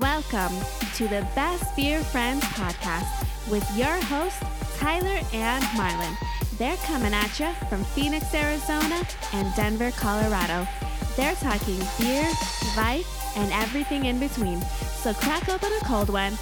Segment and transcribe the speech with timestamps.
[0.00, 0.56] Welcome
[0.94, 4.42] to the Best Beer Friends podcast with your hosts,
[4.78, 6.16] Tyler and Marlon.
[6.56, 9.02] They're coming at you from Phoenix, Arizona
[9.34, 10.66] and Denver, Colorado.
[11.18, 12.24] They're talking beer,
[12.78, 14.62] life, and everything in between.
[15.02, 16.32] So crack open a cold one,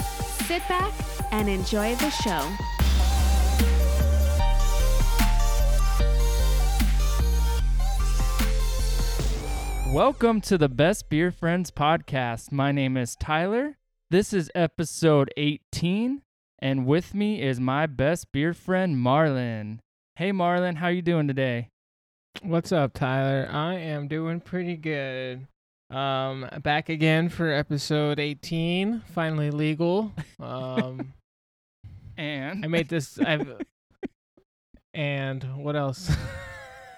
[0.47, 0.93] sit back,
[1.33, 2.49] and enjoy the show.
[9.93, 12.53] Welcome to the Best Beer Friends podcast.
[12.53, 13.77] My name is Tyler.
[14.11, 16.23] This is episode 18,
[16.59, 19.79] and with me is my best beer friend Marlon.
[20.17, 21.71] Hey Marlon, how you doing today?
[22.43, 23.49] What's up, Tyler?
[23.51, 25.47] I am doing pretty good.
[25.91, 30.13] Um, back again for episode 18, finally legal.
[30.39, 31.15] Um,
[32.19, 33.17] And I made this.
[33.21, 33.49] I've
[34.93, 36.11] and what else?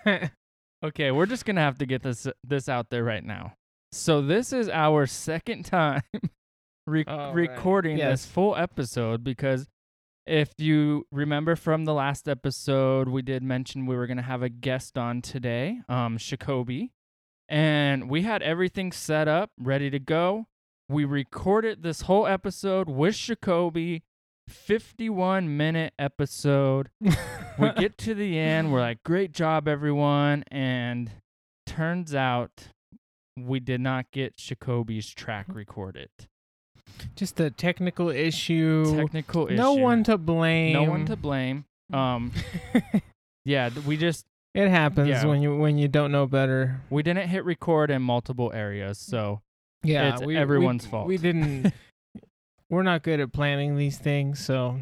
[0.82, 3.54] okay, we're just gonna have to get this this out there right now.
[3.92, 6.02] So this is our second time
[6.86, 7.34] re- Oh, right.
[7.34, 8.22] recording Yes.
[8.24, 9.66] this full episode because
[10.26, 14.48] if you remember from the last episode, we did mention we were gonna have a
[14.48, 16.90] guest on today, um, Shakobi,
[17.48, 20.46] and we had everything set up, ready to go.
[20.88, 24.02] We recorded this whole episode with Shakobi,
[24.48, 26.90] 51 minute episode
[27.60, 31.10] we get to the end we're like great job everyone and
[31.66, 32.68] turns out
[33.38, 36.08] we did not get Jacoby's track recorded
[37.14, 38.96] just a technical issue.
[38.96, 40.72] technical issue no one to blame.
[40.72, 42.32] no one to blame um
[43.44, 45.24] yeah we just it happens Yeah.
[45.26, 46.80] when you when you don't know better.
[46.90, 49.40] we didn't hit record in multiple areas so
[49.84, 51.06] Yeah, It's we, everyone's we, fault.
[51.06, 51.72] We didn't.
[52.68, 54.78] we're not good at planning these things, so.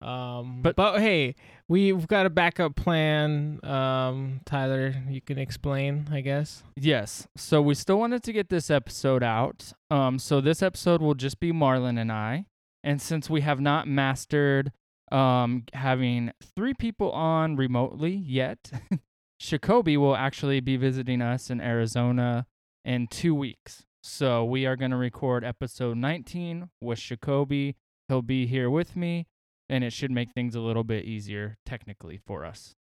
[0.00, 1.34] Um, But- but hey,
[1.68, 3.60] we've got a backup plan.
[3.64, 6.62] Um, Tyler, you can explain, I guess.
[6.76, 7.26] yes.
[7.36, 9.72] So we still wanted to get this episode out.
[9.90, 12.46] Um so this episode will just be Marlon and I.
[12.82, 14.72] And since we have not mastered
[15.12, 18.70] um having three people on remotely yet
[19.40, 22.46] Shakobi will actually be visiting us in Arizona
[22.84, 23.84] in 2 weeks.
[24.02, 27.74] So we are going to record episode 19 with Shakobi.
[28.08, 29.26] He'll be here with me
[29.68, 32.74] and it should make things a little bit easier technically for us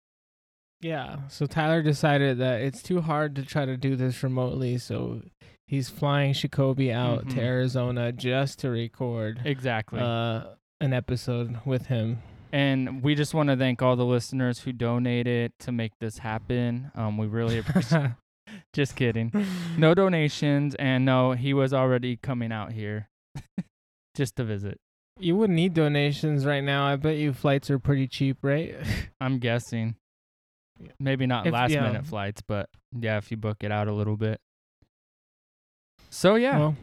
[0.81, 1.27] Yeah.
[1.29, 5.21] So Tyler decided that it's too hard to try to do this remotely, so
[5.67, 7.35] he's flying Shikobi out Mhm.
[7.35, 12.23] to Arizona just to record exactly uh an episode with him.
[12.51, 16.89] And we just want to thank all the listeners who donated to make this happen.
[16.95, 18.11] Um, we really appreciate.
[18.73, 19.31] just kidding.
[19.77, 23.07] No donations, and no, he was already coming out here,
[24.15, 24.79] just to visit.
[25.19, 26.85] You wouldn't need donations right now.
[26.85, 28.75] I bet you flights are pretty cheap, right?
[29.21, 29.95] I'm guessing.
[30.99, 31.81] Maybe not If- last yeah.
[31.83, 34.39] minute flights, but yeah, if you book it out a little bit.
[36.09, 36.75] So yeah, Well,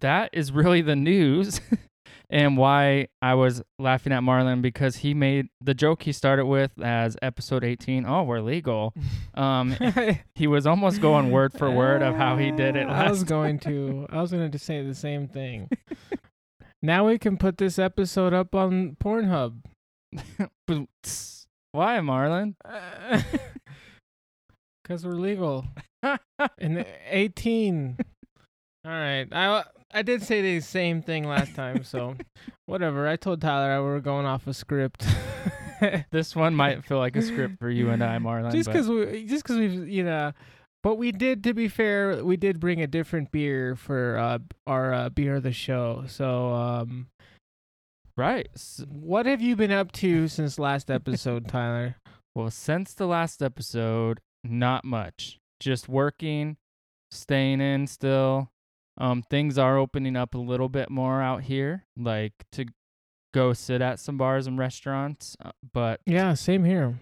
[0.00, 1.60] that is really the news.
[2.30, 6.70] and why I was laughing at Marlon because he made the joke he started with
[6.80, 8.06] as episode 18.
[8.06, 8.94] Oh, we're legal.
[9.34, 9.74] Um,
[10.34, 13.58] he was almost going word for word of how he did it I was going
[13.60, 14.06] to.
[14.10, 15.70] I was going to say the same thing.
[16.82, 19.58] Now we can put this episode up on Pornhub.
[21.72, 22.54] Why, Marlon?
[24.82, 25.64] Because we're legal.
[26.58, 27.96] and 18.
[28.84, 29.28] All right.
[29.30, 29.62] I
[29.94, 32.16] I did say the same thing last time, so
[32.66, 33.06] whatever.
[33.06, 35.06] I told Tyler I were going off a script.
[36.10, 38.50] this one might feel like a script for you and I, Marlon.
[38.50, 40.32] just because we just because we've you know
[40.82, 44.92] but we did to be fair we did bring a different beer for uh our
[44.92, 47.06] uh, beer of the show so um
[48.16, 48.48] right.
[48.88, 51.96] What have you been up to since last episode tyler
[52.34, 55.38] Well, since the last episode, not much.
[55.60, 56.56] Just working,
[57.10, 58.48] staying in still.
[58.96, 62.64] Um, things are opening up a little bit more out here, like to
[63.34, 65.36] go sit at some bars and restaurants.
[65.44, 66.98] uh, But yeah same here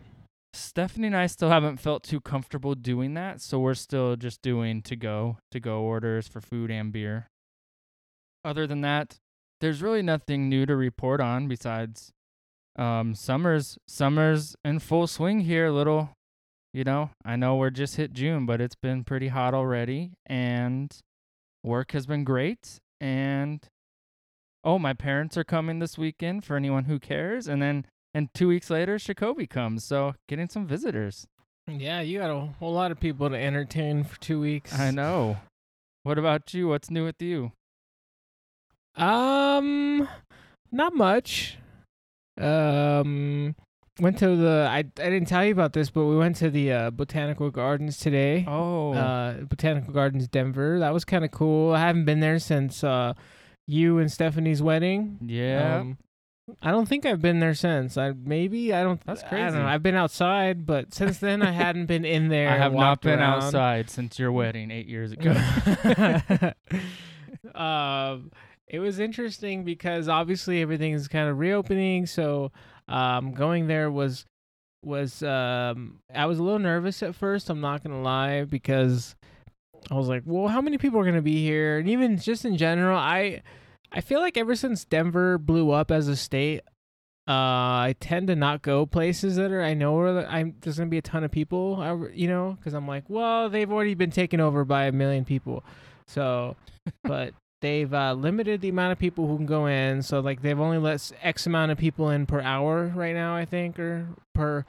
[0.52, 4.82] Stephanie and I still haven't felt too comfortable doing that, so we're still just doing
[4.82, 7.28] to go to go orders for food and beer.
[8.44, 9.18] Other than that,
[9.60, 12.12] there's really nothing new to report on besides
[12.76, 16.10] um summer's summer's in full swing here a little
[16.72, 20.96] you know, I know we're just hit June, but it's been pretty hot already and
[21.64, 23.66] work has been great and
[24.62, 28.48] oh, my parents are coming this weekend for anyone who cares and then and two
[28.48, 29.84] weeks later, Jacoby comes.
[29.84, 31.26] So getting some visitors.
[31.68, 35.36] yeah you got a whole lot of people to entertain for two weeks I know.
[36.02, 36.68] What about you?
[36.68, 37.52] What's new with you?
[38.96, 40.08] um
[40.72, 41.58] not much
[42.40, 43.54] um
[44.00, 44.66] went to the.
[44.70, 47.98] I I didn't tell you about this, but we went to the uh, botanical gardens
[47.98, 48.46] today.
[48.48, 50.78] Oh, Uh, botanical gardens, Denver.
[50.78, 51.74] That was kind of cool.
[51.74, 53.12] I haven't been there since uh,
[53.66, 55.18] you and Stephanie's wedding.
[55.22, 55.80] yeah.
[55.80, 55.98] Um,
[56.62, 57.96] I don't think I've been there since.
[57.96, 59.00] I maybe I don't.
[59.04, 59.44] That's I crazy.
[59.44, 59.66] don't know.
[59.66, 62.48] I've been outside, but since then I hadn't been in there.
[62.50, 63.42] I have not been around.
[63.42, 65.32] outside since your wedding eight years ago.
[67.54, 68.30] um,
[68.66, 72.06] it was interesting because obviously everything is kind of reopening.
[72.06, 72.52] So,
[72.88, 74.26] um, going there was
[74.84, 77.50] was um, I was a little nervous at first.
[77.50, 79.14] I'm not gonna lie because
[79.90, 81.78] I was like, well, how many people are gonna be here?
[81.78, 83.42] And even just in general, I
[83.92, 86.62] I feel like ever since Denver blew up as a state.
[87.28, 90.56] Uh, I tend to not go places that are I know where I'm.
[90.62, 91.76] There's gonna be a ton of people.
[91.80, 95.24] I, you know, because I'm like, well, they've already been taken over by a million
[95.24, 95.62] people.
[96.08, 96.56] So,
[97.04, 100.02] but they've uh, limited the amount of people who can go in.
[100.02, 103.44] So like they've only let X amount of people in per hour right now, I
[103.44, 104.64] think, or per.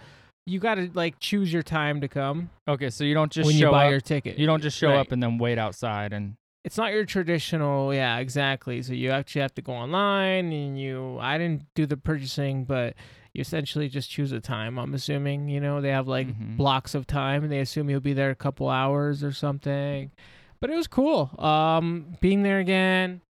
[0.45, 3.55] You got to like choose your time to come okay, so you don't just when
[3.55, 3.91] show you buy up.
[3.91, 4.37] your ticket.
[4.37, 4.97] you don't just show Right.
[4.99, 6.33] up and then wait outside and
[6.63, 8.81] It's not your traditional, yeah, exactly.
[8.83, 11.17] So you actually have to go online and you.
[11.19, 12.93] I didn't do the purchasing, but
[13.33, 14.77] you essentially just choose a time.
[14.77, 16.57] I'm assuming, you know, they have like Mhm.
[16.57, 20.11] blocks of time and they assume you'll be there a couple hours or something.
[20.59, 21.31] But it was cool.
[21.39, 23.21] Um being there again,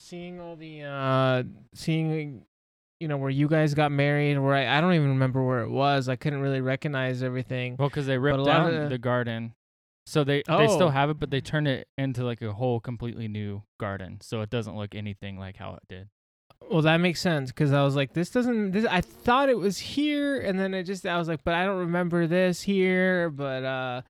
[0.00, 1.44] seeing all the uh
[1.74, 2.44] seeing
[3.00, 5.70] you know where you guys got married where I, I don't even remember where it
[5.70, 6.08] was.
[6.08, 7.76] I couldn't really recognize everything.
[7.78, 9.54] well, because they ripped down the- the garden,
[10.08, 10.90] so they they still Oh.
[10.90, 14.50] have it, but they turned it into like a whole completely new garden, so it
[14.50, 16.08] doesn't look anything like how it did.
[16.70, 18.72] Well, that makes sense because I was like, this doesn't.
[18.72, 21.64] This I thought it was here, and then I just I was like, but I
[21.64, 23.30] don't remember this here.
[23.30, 24.02] But uh,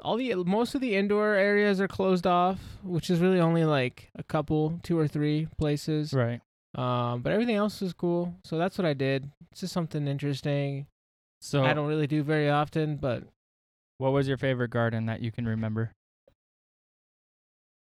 [0.00, 4.10] all the most of the indoor areas are closed off, which is really only like
[4.16, 6.12] a couple, two or three places.
[6.12, 6.40] Right.
[6.74, 8.34] Um, but everything else is cool.
[8.44, 9.30] So that's what I did.
[9.52, 10.86] It's just something interesting.
[11.40, 13.22] So, I don't really do very often, but
[13.98, 15.92] what was your favorite garden that you can remember?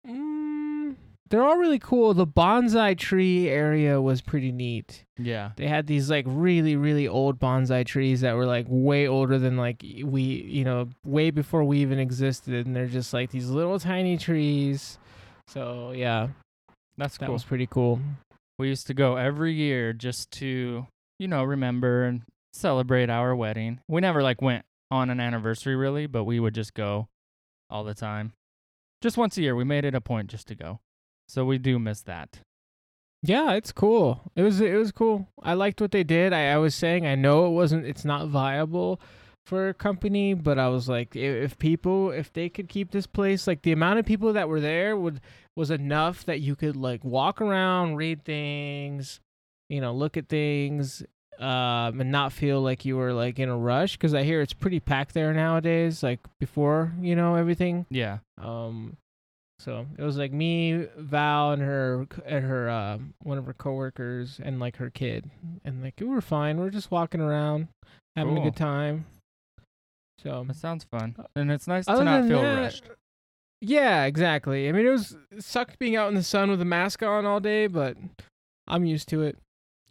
[0.08, 0.96] mm,
[1.30, 2.14] they're all really cool.
[2.14, 5.04] The bonsai tree area was pretty neat.
[5.18, 5.52] Yeah.
[5.58, 9.58] they had these like really really old bonsai trees that were like way older than
[9.58, 13.78] like we you know way before we even existed and they're just like these little
[13.80, 14.98] tiny trees
[15.48, 16.30] so yeah
[16.98, 18.00] That's that was pretty cool
[18.58, 20.88] We used to go every year just to,
[21.20, 22.24] you know, remember and
[22.54, 23.80] celebrate our wedding.
[23.88, 27.08] We never like went on an anniversary really, but we would just go
[27.70, 28.34] all the time.
[29.02, 30.80] Just once a year, we made it a point just to go.
[31.28, 32.40] So we do miss that.
[33.22, 36.58] yeah it's cool it was it was cool i liked what they did i, I
[36.58, 39.02] was saying i know it wasn't it's not viable
[39.46, 43.46] for a company but i was like if, people if they could keep this place
[43.46, 45.20] like the amount of people that were there would
[45.58, 49.20] was enough that you could like walk around read things
[49.68, 51.04] you know look at things
[51.40, 54.52] um and not feel like you were like in a rush because i hear it's
[54.54, 58.18] pretty packed there nowadays like before you know everything Yeah.
[58.42, 58.98] um,
[59.60, 64.40] so it was like me, Val, and her and her uh, one of her coworkers,
[64.42, 65.30] and like her kid,
[65.66, 66.58] and like we were fine.
[66.62, 67.68] We are just walking around,
[68.16, 68.44] having Cool.
[68.44, 69.06] a good time.
[70.24, 71.16] So That sounds fun.
[71.36, 72.84] And it's nice to not feel that, rushed.
[73.60, 74.70] yeah, exactly.
[74.70, 77.26] I mean, it was it sucked being out in the sun with a mask on
[77.26, 77.98] all day, but
[78.66, 79.38] I'm used to it.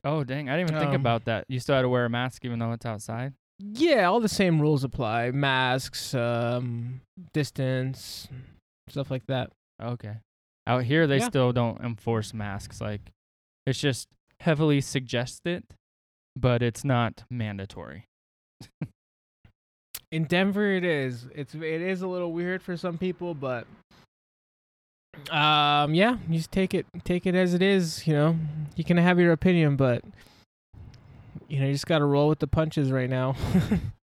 [0.05, 0.49] Oh, dang.
[0.49, 1.45] I didn't even think Um, about that.
[1.49, 3.35] You still had to wear a mask even though it's outside?
[3.59, 7.01] Yeah, all the same rules apply: masks, um,
[7.33, 8.29] distance,
[8.89, 9.51] stuff like that.
[9.83, 10.17] Okay.
[10.67, 11.27] Out here, they Yeah.
[11.29, 12.81] still don't enforce masks.
[12.81, 13.01] Like,
[13.67, 14.09] it's just
[14.41, 15.65] heavily suggested,
[16.37, 18.05] but it's not mandatory.
[20.11, 21.27] In Denver, it is.
[21.35, 23.67] It's it is a little weird for some people, but
[25.31, 28.07] um, yeah, you just take it take it as it is.
[28.07, 28.37] You know,
[28.77, 30.03] you can have your opinion, but
[31.49, 33.35] you know, you just got to roll with the punches right now.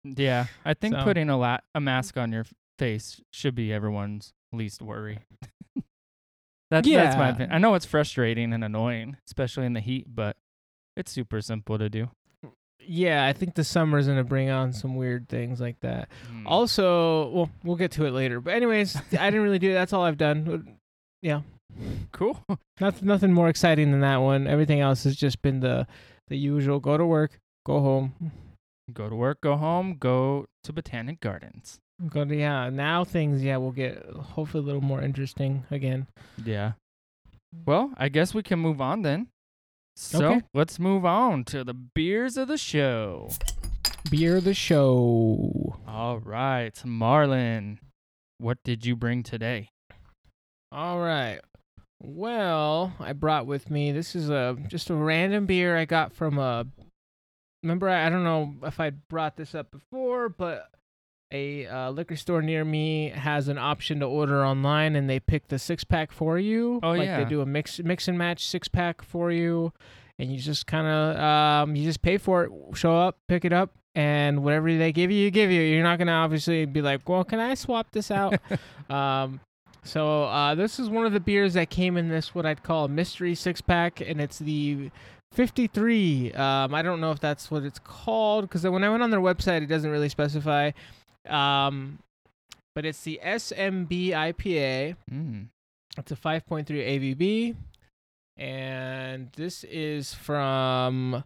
[0.03, 2.43] Yeah, I think So- putting a la- a mask on your
[2.79, 5.19] face should be everyone's least worry.
[6.71, 7.51] that's that's my opinion.
[7.51, 10.37] I know it's frustrating and annoying, especially in the heat, but
[10.97, 12.09] it's super simple to do.
[12.83, 16.09] yeah, I think the summer's gonna bring on some weird things like that.
[16.33, 16.43] Mm.
[16.47, 18.41] Also, well, we'll get to it later.
[18.41, 19.73] But anyways, I didn't really do it.
[19.75, 20.77] That's all I've done.
[21.21, 21.41] Yeah,
[22.11, 22.43] cool.
[22.79, 24.47] Nothing, nothing more exciting than that one.
[24.47, 25.85] Everything else has just been the
[26.27, 26.79] the usual.
[26.79, 28.13] Go to work, go home,
[28.93, 31.79] go to work, go home, go to Botanic Gardens.
[32.09, 32.69] go to yeah.
[32.69, 36.07] Now things yeah will get hopefully a little more interesting again.
[36.43, 36.73] Yeah.
[37.65, 39.27] Well, I guess we can move on then.
[39.97, 40.41] So Okay.
[40.53, 43.29] let's move on to the beers of the show.
[44.09, 45.75] Beer of the show.
[45.85, 47.77] All right, Marlon,
[48.37, 49.69] what did you bring today?
[50.71, 51.39] All right.
[52.01, 53.91] Well, I brought with me.
[53.91, 56.65] This is a just a random beer I got from a
[57.61, 60.69] remember I, I don't know if I brought this up before, but
[61.31, 65.47] a uh, liquor store near me has an option to order online, and they pick
[65.47, 66.79] the six pack for you.
[66.83, 67.23] Oh, like yeah.
[67.23, 69.73] they do a mix mix and match six pack for you,
[70.17, 73.53] and you just kind of um you just pay for it, show up, pick it
[73.53, 75.61] up, and whatever they give you, you give you.
[75.61, 78.39] You're not gonna obviously be like, well, can I swap this out?
[78.89, 79.41] um.
[79.83, 82.85] So uh, this is one of the beers that came in this what I'd call
[82.85, 84.91] a mystery six pack, and it's the
[85.33, 86.33] 53.
[86.33, 89.21] Um, I don't know if that's what it's called because when I went on their
[89.21, 90.71] website, it doesn't really specify.
[91.27, 91.99] Um,
[92.75, 94.95] but it's the SMB IPA.
[95.11, 95.47] Mm.
[95.97, 97.55] It's a 5.3 ABV,
[98.37, 101.23] and this is from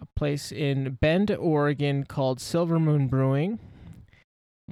[0.00, 3.60] a place in Bend, Oregon called Silver Moon Brewing.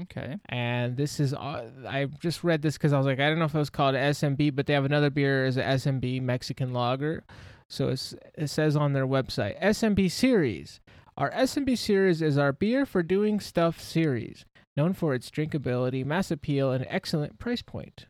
[0.03, 0.37] Okay.
[0.49, 3.47] And this is, uh, I just read this because I was like, I don't know
[3.47, 7.25] if it was called SMB, but they have another beer as a SMB Mexican lager.
[7.69, 10.81] So it's, it says on their website SMB series.
[11.17, 14.45] Our SMB series is our beer for doing stuff series,
[14.77, 18.07] known for its drinkability, mass appeal, and excellent price point.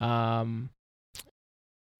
[0.00, 0.68] Um,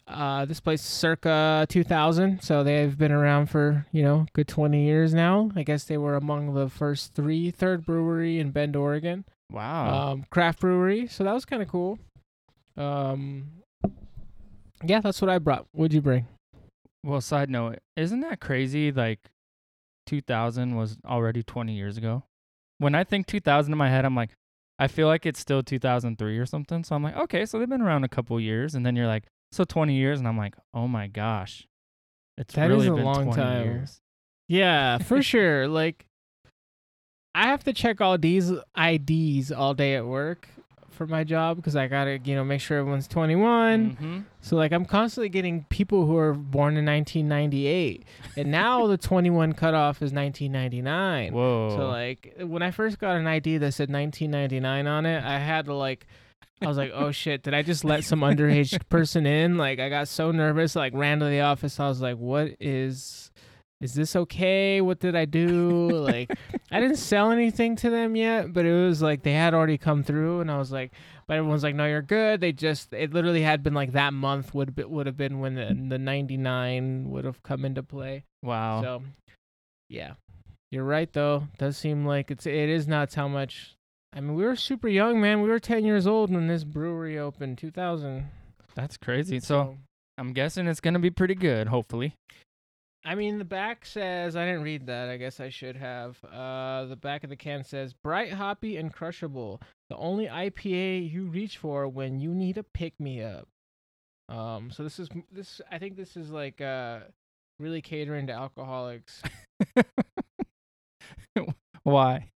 [0.09, 5.15] uh, this place circa 2000, so they've been around for you know good 20 years
[5.15, 5.51] now.
[5.57, 10.13] I guess they were among the first three third brewery in Bend, Oregon Wow.
[10.13, 11.07] um, craft brewery.
[11.07, 11.99] So that was kind of cool.
[12.77, 13.49] Um,
[14.85, 15.67] yeah, that's what I brought.
[15.73, 16.27] What'd you bring?
[17.05, 18.93] well, side note, isn't that crazy?
[18.93, 19.19] Like,
[20.07, 22.23] 2000 was already 20 years ago.
[22.79, 24.31] When I think 2000 in my head, I'm like,
[24.79, 26.83] I feel like it's still 2003 or something.
[26.85, 29.25] So I'm like, okay, so they've been around a couple years, and then you're like,
[29.53, 31.69] so 20 years, and I'm like, oh my gosh,
[32.37, 33.65] it's That is really a been long 20 time.
[33.65, 34.01] years.
[34.49, 35.69] Yeah, for sure.
[35.69, 36.07] Like,
[37.35, 40.49] I have to check all these IDs all day at work
[40.91, 43.97] for my job because I gotta, you know, make sure everyone's 21.
[43.97, 44.25] Mhm.
[44.43, 48.05] So like, I'm constantly getting people who are born in 1998,
[48.37, 51.33] and now the 21 cutoff is 1999.
[51.33, 51.71] Whoa.
[51.77, 55.65] So like when I first got an ID that said 1999 on it, I had
[55.67, 56.07] to like
[56.62, 59.88] I was like, "Oh shit, did I just let some underage person in?" Like I
[59.88, 61.78] got so nervous, like ran to the office.
[61.81, 63.31] I was like, "What is
[63.81, 64.81] is this okay?
[64.81, 66.31] What did I do?" Like
[66.71, 70.02] I didn't sell anything to them yet, but it was like they had already come
[70.02, 70.92] through and I was like,
[71.26, 74.54] but everyone's like, "No, you're good." They just it literally had been like that month
[74.54, 78.25] would be, would have been when the, the 99 would have come into play.
[78.42, 78.83] wow.
[78.83, 79.02] So,
[79.88, 80.14] yeah,
[80.71, 81.49] you're right though.
[81.59, 83.76] Does seem like it's it is nuts how much.
[84.14, 85.40] I mean, we were super young, man.
[85.40, 88.28] We were 10 years old when this brewery opened, 2000.
[88.75, 89.40] That's crazy.
[89.40, 89.78] So
[90.19, 91.69] I'm guessing it's gonna be pretty good.
[91.69, 92.14] Hopefully.
[93.04, 95.09] I mean, the back says I didn't read that.
[95.09, 96.23] I guess I should have.
[96.25, 99.61] Uh, the back of the can says bright, hoppy, and crushable.
[99.90, 103.49] The only IPA you reach for when you need a pick me up.
[104.28, 105.61] Um, so this is this.
[105.71, 107.00] I think this is like uh,
[107.59, 109.23] really catering to alcoholics.
[111.83, 112.32] Why?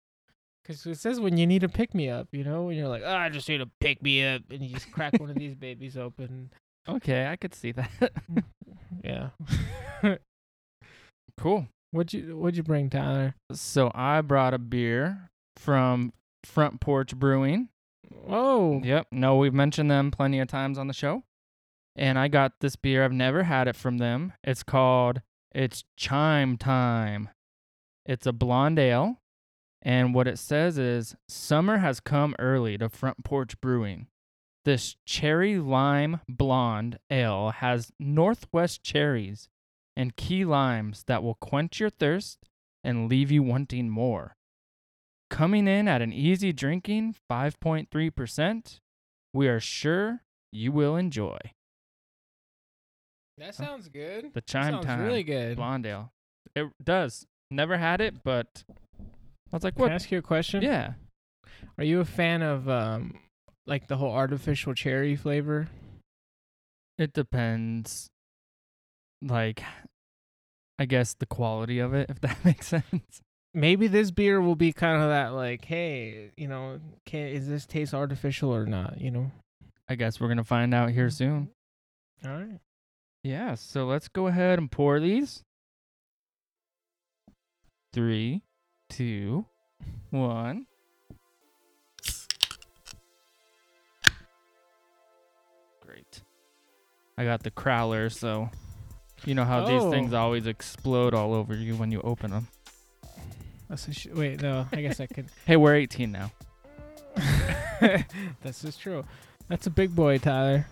[0.64, 3.02] Because it says when you need a pick me up, you know, when you're like,
[3.04, 5.54] oh, I just need a pick me up, and you just crack one of these
[5.54, 6.50] babies open.
[6.88, 7.90] Okay, I could see that.
[9.02, 9.30] Yeah.
[11.38, 11.66] cool.
[11.90, 13.34] what'd you What'd you bring, Tyler?
[13.52, 16.12] So I brought a beer from
[16.44, 17.68] Front Porch Brewing.
[18.28, 19.08] Oh, Yep.
[19.12, 21.24] No, we've mentioned them plenty of times on the show.
[21.96, 23.04] And I got this beer.
[23.04, 24.32] I've never had it from them.
[24.42, 25.20] It's called
[25.54, 27.28] it's Chime Time.
[28.06, 29.18] It's a blonde ale.
[29.84, 34.06] And what it says is summer has come early to Front Porch Brewing.
[34.64, 39.50] This cherry lime blonde ale has northwest cherries
[39.94, 42.38] and key limes that will quench your thirst
[42.82, 44.36] and leave you wanting more.
[45.28, 48.80] Coming in at an easy drinking 5.3%,
[49.34, 51.38] we are sure you will enjoy
[53.38, 54.32] that sounds good.
[54.32, 55.56] the Chime sounds Time really good.
[55.56, 56.12] Blonde Ale.
[56.54, 57.26] It does.
[57.50, 58.64] Never had it, but
[59.54, 59.92] I was like, Can I what?
[59.92, 60.62] ask you a question?
[60.62, 60.94] Yeah.
[61.78, 63.20] Are you a fan of um,
[63.68, 65.68] like the whole artificial cherry flavor?
[66.98, 68.08] It depends.
[69.22, 69.62] Like,
[70.76, 73.20] I guess the quality of it, if that makes sense.
[73.54, 77.64] Maybe this beer will be kind of that, like, hey, you know, can is this
[77.64, 79.00] taste artificial or not?
[79.00, 79.30] You know.
[79.88, 81.50] I guess we're going to find out here soon.
[82.24, 82.58] All right.
[83.22, 85.44] Yeah, so let's go ahead and pour these.
[87.92, 88.42] Three,
[88.94, 89.44] two,
[90.10, 90.66] one.
[95.80, 96.22] Great.
[97.18, 98.50] I got the crowler, so
[99.24, 100.18] you know how these things Oh.
[100.18, 102.48] always explode all over you when you open them.
[103.68, 104.42] That's a sh- wait.
[104.42, 105.26] No, I guess I could.
[105.46, 106.30] Hey, we're 18 now.
[107.80, 109.04] That's just true.
[109.48, 110.66] That's a big boy, Tyler.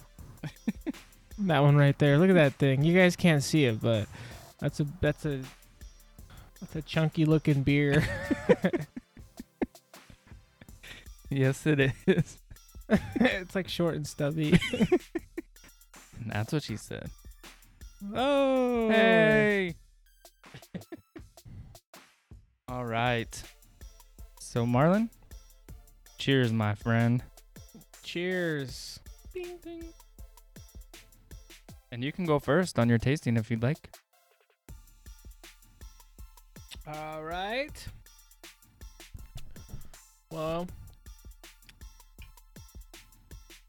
[1.39, 2.19] that one right there.
[2.19, 2.85] Look at that thing.
[2.85, 4.07] You guys can't see it, but
[4.61, 5.41] that's a that's a
[6.63, 8.05] It's a chunky looking beer.
[11.33, 12.39] Yes, it is.
[13.15, 14.61] it's like short and stubby.
[16.27, 17.11] That's what she said.
[18.15, 18.91] Oh.
[18.91, 19.75] Hey.
[22.69, 23.43] All right.
[24.41, 25.09] So Marlon,
[26.19, 27.23] cheers, my friend.
[28.03, 29.01] Cheers.
[29.33, 29.85] Ding ding.
[31.91, 33.89] And you can go first on your tasting if you'd like.
[36.87, 37.87] All right.
[40.31, 40.67] Well,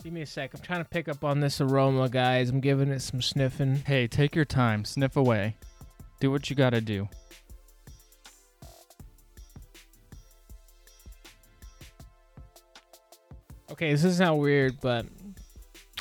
[0.03, 0.51] give me a sec.
[0.53, 2.49] I'm trying to pick up on this aroma, guys.
[2.49, 3.75] I'm giving it some sniffing.
[3.75, 5.55] Hey, take your time, sniff away.
[6.19, 7.07] Do what you gotta do.
[13.71, 15.05] Okay, this is not weird, but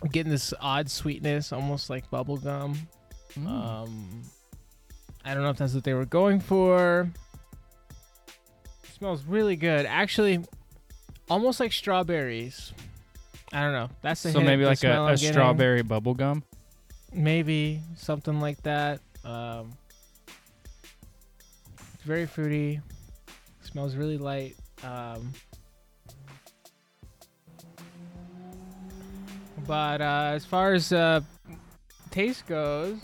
[0.03, 2.77] I'm getting this odd sweetness, almost like bubble gum.
[3.35, 3.47] Mm.
[3.47, 4.23] Um,
[5.25, 7.11] I don't know if that's what they were going for.
[8.99, 9.87] smells really good.
[9.87, 10.45] Actually,
[11.29, 12.73] almost like strawberries.
[13.53, 13.89] I don't know.
[14.01, 16.43] That's the so hint, maybe the like a, a strawberry bubble gum.
[17.13, 19.01] Maybe something like that.
[19.25, 19.73] Um,
[21.95, 22.81] it's very fruity.
[23.63, 24.57] Smells really light.
[24.83, 25.33] Um,
[29.67, 31.21] but uh, as far as uh,
[32.11, 32.99] taste goes,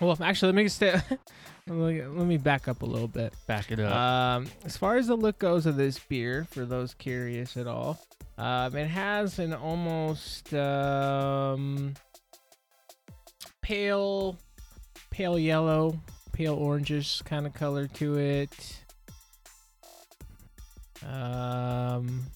[0.00, 1.00] well, actually, let me stay.
[1.66, 3.34] let me back up a little bit.
[3.46, 3.94] Back it up.
[3.94, 8.00] Um, as far as the look goes of this beer, for those curious at all,
[8.38, 11.94] um, it has an almost um,
[13.62, 14.38] pale,
[15.10, 16.00] pale yellow,
[16.32, 18.82] pale orangish kind of color to it.
[21.06, 22.26] Um,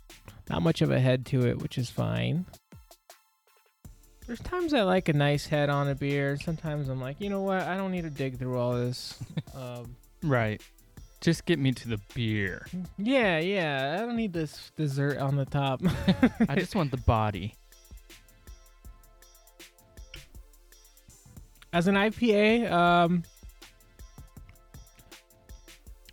[0.50, 2.46] not much of a head to it, which is fine.
[4.26, 6.38] There's times I like a nice head on a beer.
[6.42, 7.62] Sometimes I'm like, you know what?
[7.62, 9.18] I don't need to dig through all this.
[9.54, 10.62] um, right.
[11.20, 12.66] Just get me to the beer.
[12.98, 13.98] yeah, yeah.
[13.98, 15.82] I don't need this dessert on the top.
[16.48, 17.54] I just want the body.
[21.74, 23.24] as an IPA, um,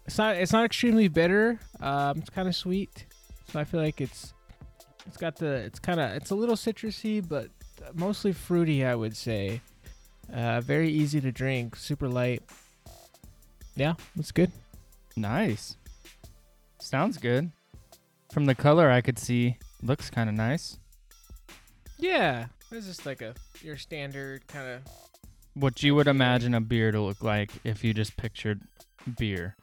[0.07, 1.59] it's not it's not extremely bitter.
[1.79, 3.05] Um, it's kind of sweet,
[3.51, 4.33] so I feel like it's
[5.05, 7.49] it's got the it's kind of it's a little citrusy, but
[7.93, 8.85] mostly fruity.
[8.85, 9.61] I would say.
[10.33, 12.41] Uh, very easy to drink, super light.
[13.75, 14.51] Yeah, it's good.
[15.17, 15.75] Nice.
[16.79, 17.51] Sounds good.
[18.31, 20.77] From the color I could see, looks kind of nice.
[21.99, 24.81] Yeah, it's just like a your standard kind of
[25.53, 28.61] What you would imagine a beer to look like if you just pictured
[29.17, 29.55] beer.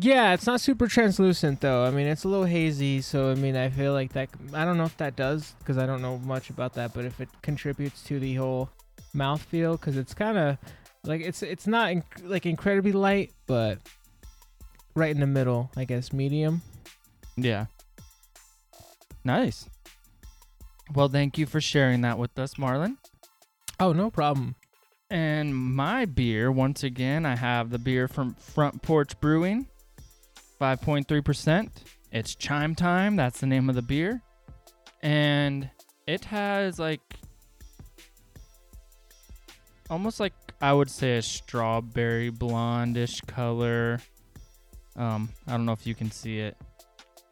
[0.00, 1.84] Yeah, it's not super translucent though.
[1.84, 4.28] I mean, it's a little hazy, so I mean, I feel like that.
[4.54, 7.20] I don't know if that does because I don't know much about that, but if
[7.20, 8.70] it contributes to the whole
[9.12, 10.58] mouth feel, because it's kind of
[11.02, 13.78] like it's it's not inc- like incredibly light, but
[14.94, 16.62] right in the middle, I guess, medium.
[17.36, 17.66] Yeah.
[19.24, 19.68] Nice.
[20.94, 22.96] Well, thank you for sharing that with us, Marlon.
[23.80, 24.54] Oh, no problem.
[25.10, 29.66] And my beer, once again, I have the beer from Front Porch Brewing,
[30.60, 31.68] 5.3%.
[32.12, 33.16] It's Chime Time.
[33.16, 34.22] That's the name of the beer.
[35.02, 35.68] And
[36.06, 37.00] it has like
[39.90, 44.00] almost like I would say a strawberry blondish color.
[44.96, 46.56] Um, I don't know if you can see it.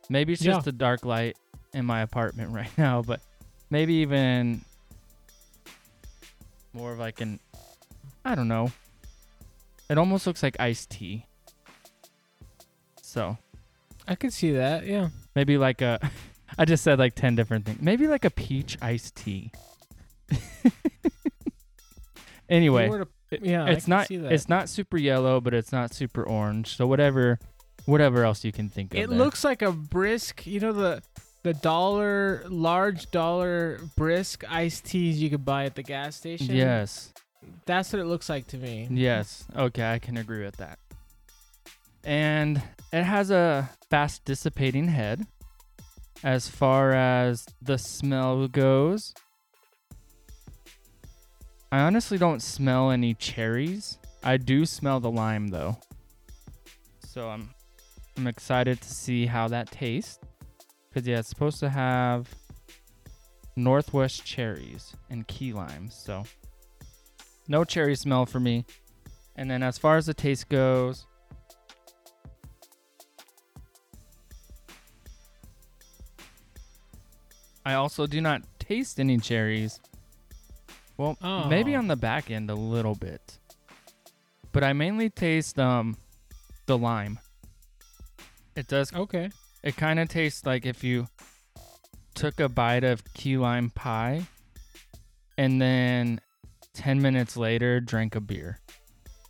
[0.08, 0.70] Maybe it's just Yeah.
[0.70, 1.36] a dark light
[1.74, 3.20] in my apartment right now, but
[3.70, 4.60] maybe even
[6.72, 7.40] more of like an
[8.24, 8.70] I don't know.
[9.88, 11.25] It almost looks like iced tea.
[13.16, 13.38] So
[14.06, 14.84] I could see that.
[14.86, 15.08] Yeah.
[15.34, 15.98] maybe like a
[16.58, 17.80] I just said like ten different things.
[17.80, 19.52] Maybe like a peach iced tea.
[22.50, 22.90] anyway,
[23.30, 26.76] it- yeah, it's not it's not super yellow, but it's not super orange.
[26.76, 27.38] So whatever
[27.86, 29.00] whatever else you can think of.
[29.00, 29.18] It there.
[29.18, 31.02] looks like a brisk, you know the
[31.42, 36.54] the dollar large dollar brisk iced teas you could buy at the gas station.
[36.54, 37.14] Yes.
[37.64, 38.88] That's what it looks like to me.
[38.90, 39.46] Yes.
[39.56, 40.78] Okay, I can agree with that.
[42.06, 45.26] And it has a fast dissipating head
[46.22, 49.12] as far as the smell goes.
[51.72, 53.98] I honestly don't smell any cherries.
[54.22, 55.78] I do smell the lime though.
[57.04, 57.50] So I'm
[58.16, 60.20] I'm excited to see how that tastes.
[60.94, 62.32] Cause yeah, it's supposed to have
[63.56, 65.96] Northwest cherries and key limes.
[65.96, 66.22] So
[67.48, 68.64] no cherry smell for me.
[69.34, 71.04] And then as far as the taste goes,
[77.66, 79.80] I also do not taste any cherries.
[80.96, 81.78] Well, maybe Oh.
[81.80, 83.38] on the back end a little bit.
[84.52, 85.96] But I mainly taste um
[86.66, 87.18] the lime.
[88.54, 89.30] It does Okay.
[89.64, 91.08] it kind of tastes like if you
[92.14, 94.22] took a bite of key lime pie
[95.36, 96.20] and then
[96.72, 98.60] 10 minutes later drank a beer.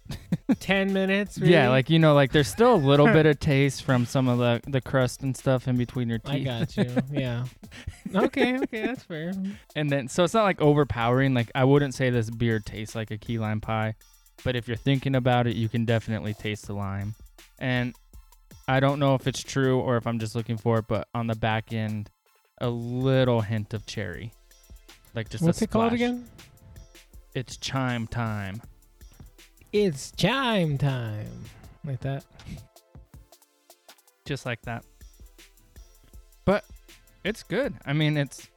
[0.61, 1.37] Ten minutes.
[1.39, 4.39] Yeah, like you know like there's still a little bit of taste from some of
[4.39, 6.97] the the crust and stuff in between your teeth I got you.
[7.11, 7.45] Yeah.
[8.25, 8.57] Okay.
[8.63, 8.87] Okay.
[8.87, 9.33] That's fair.
[9.75, 11.35] And then so it's not like overpowering.
[11.35, 13.95] Like I wouldn't say this beer tastes like a key lime pie,
[14.45, 17.15] but if you're thinking about it, you can definitely taste the lime.
[17.59, 17.95] And
[18.69, 21.27] I don't know if it's true or if I'm just looking for it, but on
[21.27, 22.11] the back end,
[22.61, 24.33] a little hint of cherry,
[25.15, 26.27] like just What's it called again?
[27.35, 28.63] It's chime time.
[29.73, 31.45] It's chime time.
[31.85, 32.25] Like that.
[34.25, 34.85] just like that.
[36.45, 36.65] But
[37.27, 37.75] it's good.
[37.85, 38.49] I mean, it's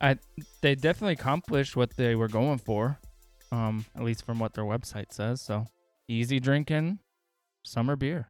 [0.00, 0.18] I
[0.62, 2.98] they definitely accomplished what they were going for.
[3.52, 5.40] Um, at least from what their website says.
[5.40, 5.66] So
[6.08, 6.98] easy drinking
[7.64, 8.28] summer beer.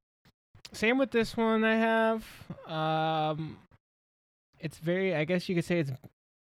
[0.72, 2.24] Same with this one I have.
[2.66, 3.58] Um,
[4.58, 5.14] it's very.
[5.14, 5.92] I guess you could say it's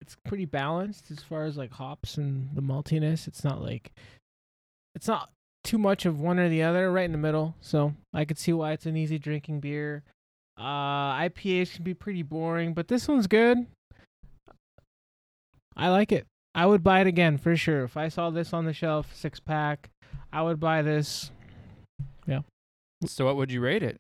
[0.02, 3.28] it's pretty balanced as far as like hops and the maltiness.
[3.28, 3.94] It's not like
[4.96, 5.30] it's not
[5.64, 6.92] too much of one or the other.
[6.92, 7.56] Right in the middle.
[7.62, 10.04] So I could see why it's an easy drinking beer.
[10.58, 13.68] Uh, IPAs can be pretty boring, but this one's good.
[15.76, 16.26] I like it.
[16.56, 17.84] I would buy it again for sure.
[17.84, 19.90] If I saw this on the shelf, six pack,
[20.34, 21.32] I would buy this.
[22.26, 22.40] Yeah.
[23.06, 23.98] So what would you rate it?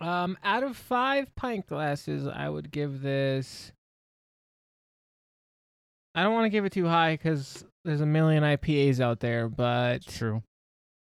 [0.00, 3.70] Um, out of five pint glasses, I would give this.
[6.14, 9.48] I don't want to give it too high because there's a million IPAs out there,
[9.48, 10.42] but True.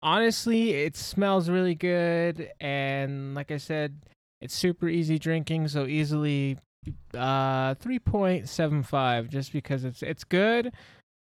[0.02, 3.98] honestly, it smells really good, and like I said,
[4.46, 6.56] it's super easy drinking, so easily
[7.14, 10.72] uh 3.75 just because it's it's good,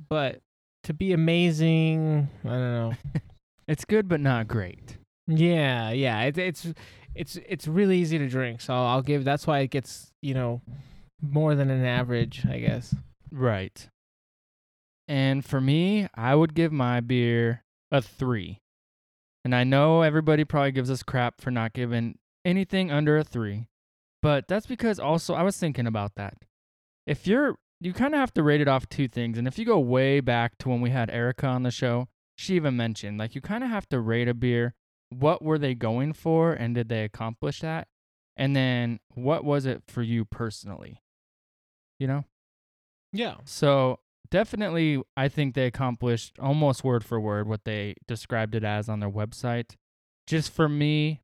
[0.09, 0.39] but
[0.83, 2.93] to be amazing, I don't know.
[3.67, 4.97] It's good but not great.
[5.27, 6.23] Yeah, yeah.
[6.23, 6.73] It, it's
[7.13, 9.23] it's it's really easy to drink, so I'll give.
[9.23, 10.61] That's why it gets you know
[11.21, 12.95] more than an average, I guess.
[13.31, 13.87] Right.
[15.07, 18.57] And for me, I would give my beer a three.
[19.45, 23.67] And I know everybody probably gives us crap for not giving anything under a three.
[24.21, 26.35] But that's because also I was thinking about that.
[27.07, 29.37] If you're, you kind of have to rate it off two things.
[29.37, 32.55] And if you go way back to when we had Erica on the show, she
[32.55, 34.75] even mentioned like you kind of have to rate a beer.
[35.09, 37.87] What were they going for and did they accomplish that?
[38.37, 41.01] And then what was it for you personally?
[41.99, 42.25] You know?
[43.11, 43.35] Yeah.
[43.43, 43.99] So
[44.29, 48.99] definitely, I think they accomplished almost word for word what they described it as on
[48.99, 49.75] their website.
[50.27, 51.21] Just for me,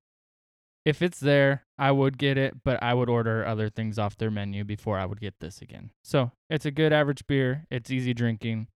[0.86, 4.32] if it's there, I would get it, but I would order other things off their
[4.32, 5.90] menu before I would get this again.
[6.04, 7.66] So it's a good average beer.
[7.72, 8.68] It's easy drinking.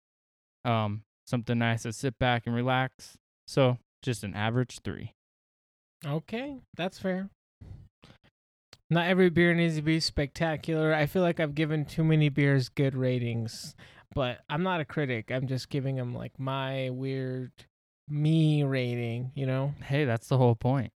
[0.66, 3.18] Um, something nice to sit back and relax.
[3.48, 5.14] So just an average three.
[6.06, 7.30] Okay, that's fair.
[8.90, 10.94] Not every beer needs to be spectacular.
[10.94, 13.76] I feel like I've given too many beers good ratings,
[14.16, 15.30] but I'm not a critic.
[15.32, 17.52] I'm just giving them like my weird
[18.10, 19.76] me rating, you know?
[19.84, 20.92] Hey, that's the whole point.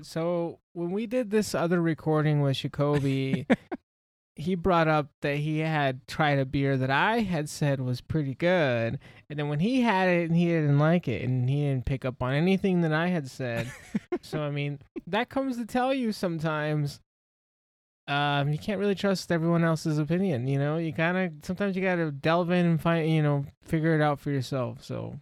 [0.00, 3.46] So when we did this other recording with Jacoby,
[4.36, 8.34] he brought up that he had tried a beer that I had said was pretty
[8.34, 11.84] good, and then when he had it and he didn't like it, and he didn't
[11.84, 13.70] pick up on anything that I had said.
[14.22, 17.00] so I mean, that comes to tell you sometimes.
[18.08, 20.48] Um, you can't really trust everyone else's opinion.
[20.48, 23.94] You know, you kind of sometimes you gotta delve in and find, you know, figure
[23.94, 24.82] it out for yourself.
[24.82, 25.20] So,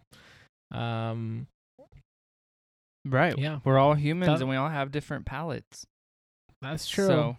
[0.71, 1.47] um,
[3.05, 3.37] Right.
[3.37, 5.85] yeah, We're all humans That- and we all have different palates.
[6.61, 7.07] that's true.
[7.07, 7.37] So,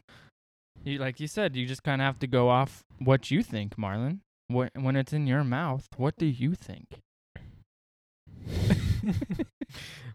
[0.85, 3.77] you like you said, you just kind of have to go off what you think,
[3.77, 4.20] Marlon.
[4.48, 6.87] What when it's in your mouth, what do you think?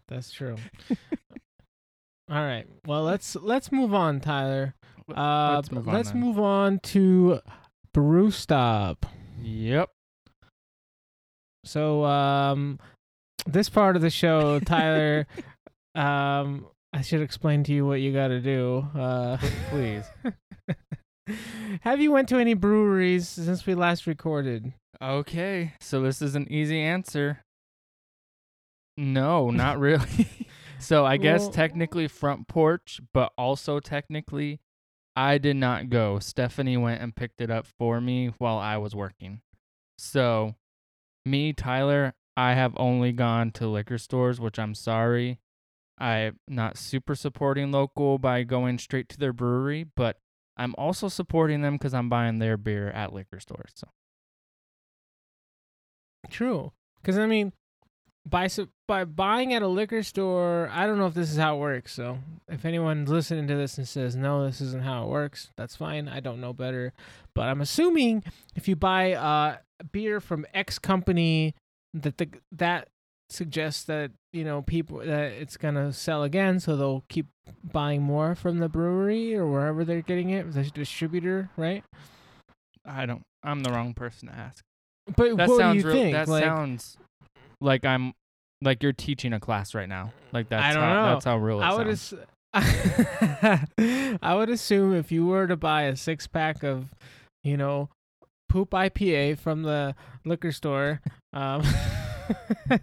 [0.08, 0.56] That's true.
[2.30, 2.66] All right.
[2.86, 4.74] Well, let's let's move on, Tyler.
[5.14, 5.94] Uh, let's move on.
[5.94, 6.20] let's then.
[6.20, 7.40] move on to
[7.94, 9.06] Brew Stop.
[9.42, 9.88] Yep.
[11.64, 12.78] So, um,
[13.48, 15.26] this part of the show, Tyler,
[15.94, 18.86] um, I should explain to you what you got to do.
[18.94, 19.38] Uh,
[19.70, 20.04] Please.
[21.82, 24.72] have you went to any breweries since we last recorded?
[25.00, 25.74] Okay.
[25.80, 27.40] So this is an easy answer.
[28.96, 30.28] No, not really.
[30.78, 34.60] so I guess Well- technically front porch, but also technically
[35.14, 36.18] I did not go.
[36.20, 39.40] Stephanie went and picked it up for me while I was working.
[39.98, 40.54] So
[41.24, 45.40] me, Tyler, I have only gone to liquor stores, which I'm sorry.
[45.98, 50.20] I'm not super supporting local by going straight to their brewery, but
[50.56, 53.72] I'm also supporting them because I'm buying their beer at liquor stores.
[53.74, 53.88] So
[56.30, 56.70] True.
[57.02, 57.54] Because I mean,
[58.24, 58.48] by
[58.86, 61.92] by buying at a liquor store, I don't know if this is how it works.
[61.92, 65.74] So if anyone's listening to this and says no, this isn't how it works, that's
[65.74, 66.06] fine.
[66.06, 66.92] I don't know better,
[67.34, 68.22] but I'm assuming
[68.54, 69.56] if you buy uh
[69.90, 71.56] beer from X company,
[71.94, 72.88] that the that
[73.30, 77.26] suggests that you know people that it's gonna sell again, so they'll keep
[77.72, 81.82] buying more from the brewery or wherever they're getting it, the distributor, right?
[82.84, 83.22] I don't.
[83.42, 84.62] I'm the wrong person to ask.
[85.16, 86.12] But That what sounds do you real- think?
[86.14, 86.96] that like, sounds
[87.60, 88.12] like I'm
[88.62, 90.12] like you're teaching a class right now.
[90.32, 91.12] Like that's don't how know.
[91.14, 92.14] that's how real it I would sounds.
[92.14, 92.24] ass-
[94.22, 96.88] I would assume if you were to buy a six pack of,
[97.44, 97.88] you know,
[98.48, 101.00] poop IPA from the liquor store,
[101.32, 101.62] um,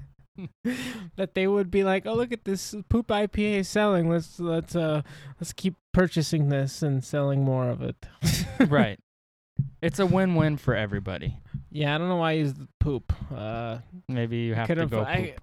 [1.15, 4.09] that they would be like, "Oh, look at this poop IPA selling.
[4.09, 5.01] Let's let's uh
[5.39, 8.05] let's keep purchasing this and selling more of it."
[8.67, 8.99] right.
[9.81, 11.37] It's a win-win for everybody.
[11.71, 13.13] Yeah, I don't know why I used poop.
[13.33, 13.77] Uh,
[14.09, 15.01] Maybe you have to go.
[15.01, 15.35] I.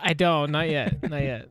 [0.00, 0.52] I don't.
[0.52, 1.08] Not yet.
[1.08, 1.48] not yet.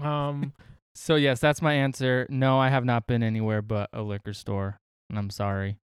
[0.00, 0.52] Um.
[0.96, 2.24] So yes, that's my answer.
[2.30, 4.78] No, I have not been anywhere but a liquor store,
[5.10, 5.78] and I'm sorry.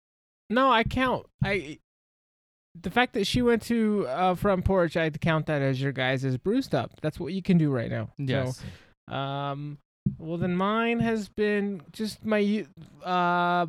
[0.49, 1.27] No, I count.
[1.43, 1.79] I
[2.81, 6.37] the fact that she went to uh, front porch, I'd count that as your guys'
[6.37, 6.91] brew stop.
[7.01, 8.09] That's what you can do right now.
[8.17, 8.61] Yes.
[9.07, 9.77] So, um,
[10.17, 12.65] well then mine has been just my
[13.03, 13.65] uh,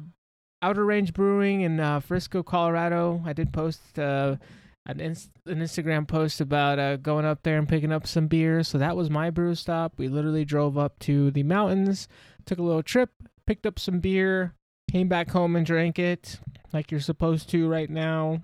[0.62, 3.22] outer range brewing in uh, Frisco, Colorado.
[3.24, 4.36] I did post uh,
[4.86, 8.62] an ins- an Instagram post about uh, going up there and picking up some beer.
[8.62, 9.94] So that was my brew stop.
[9.96, 12.08] We literally drove up to the mountains,
[12.46, 13.10] took a little trip,
[13.46, 14.54] picked up some beer,
[14.90, 16.40] came back home and drank it
[16.72, 18.42] like you're supposed to right now.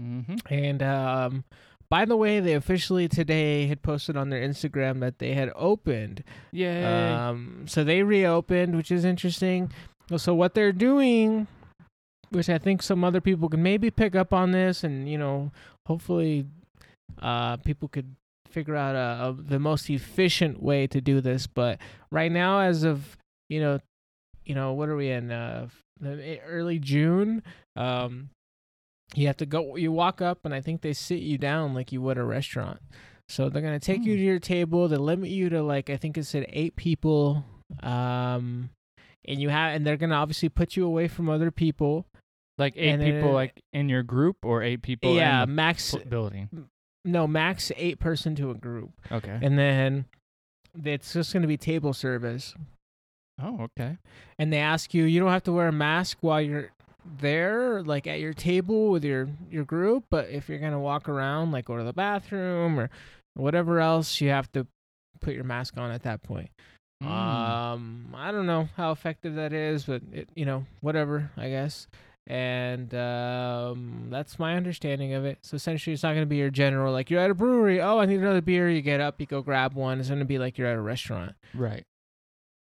[0.00, 0.36] mm-hmm.
[0.48, 1.44] And um,
[1.90, 6.22] by the way, they officially today had posted on their Instagram that they had opened.
[6.52, 7.28] Yeah.
[7.28, 9.72] Um, so they reopened, which is interesting.
[10.16, 11.48] So what they're doing,
[12.30, 15.50] which I think some other people can maybe pick up on this, and you know,
[15.86, 16.46] hopefully,
[17.20, 18.14] uh, people could
[18.48, 21.46] figure out a, a, the most efficient way to do this.
[21.46, 21.78] But
[22.10, 23.16] right now, as of
[23.48, 23.80] you know,
[24.44, 25.32] you know, what are we in?
[25.32, 25.68] Uh,
[26.04, 27.42] early June.
[27.76, 28.30] Um,
[29.14, 29.76] you have to go.
[29.76, 32.80] You walk up, and I think they sit you down like you would a restaurant.
[33.28, 34.18] So they're gonna take you Hmm.
[34.18, 34.88] to your table.
[34.88, 37.44] They limit you to like I think it said eight people.
[37.82, 38.70] Um,
[39.28, 42.06] and you have, and they're gonna obviously put you away from other people.
[42.58, 45.94] like eight and people, it- like in your group, or eight people yeah, max.
[46.08, 46.68] building.
[47.06, 49.38] No, max eight person to a group, Okay.
[49.40, 50.04] and then
[50.84, 52.54] it's just gonna be table service.
[53.42, 53.96] Oh, okay.
[54.38, 56.70] and they ask you you don't have to wear a mask while you're
[57.18, 61.08] there like at your table with your your group but if you're going to walk
[61.08, 62.90] around like go to the bathroom or
[63.34, 64.66] whatever else you have to
[65.20, 66.50] put your mask on at that point.
[67.02, 67.06] Mm.
[67.06, 71.86] um i don't know how effective that is but it, you know whatever i guess.
[72.26, 75.38] And um that's my understanding of it.
[75.42, 77.80] So essentially it's not going to be your general like you're at a brewery.
[77.80, 78.70] Oh i need another beer.
[78.70, 79.98] You get up you go grab one.
[79.98, 81.34] It's going to be like you're at a restaurant.
[81.54, 81.84] Right.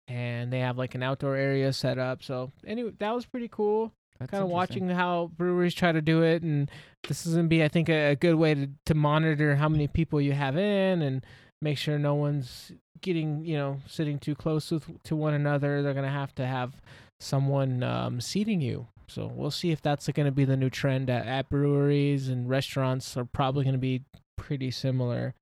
[0.09, 2.23] And they have like an outdoor area set up.
[2.23, 3.93] So anyway, that was pretty cool.
[4.27, 6.69] Kind of watching how breweries try to do it, and
[7.07, 9.87] this is gonna be, I think, a, a good way to to monitor how many
[9.87, 11.25] people you have in and
[11.61, 15.81] make sure no one's getting, you know, sitting too close with, to one another.
[15.81, 16.81] They're gonna have to have
[17.21, 18.87] someone um, seating you.
[19.07, 22.47] So we'll see if that's going to be the new trend at, at breweries and
[22.47, 24.03] restaurants are probably going to be
[24.37, 25.33] pretty similar.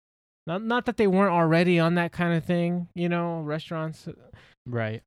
[0.45, 4.07] Not not that they weren't already on that kind of thing, you know, restaurants
[4.67, 5.01] Right.